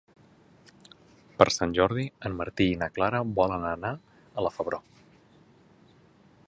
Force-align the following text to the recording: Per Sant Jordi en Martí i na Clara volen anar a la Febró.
Per 1.41 1.45
Sant 1.55 1.75
Jordi 1.79 2.05
en 2.29 2.39
Martí 2.39 2.67
i 2.71 2.79
na 2.83 2.89
Clara 2.97 3.21
volen 3.41 3.67
anar 3.75 3.93
a 4.43 4.47
la 4.47 4.53
Febró. 4.59 4.83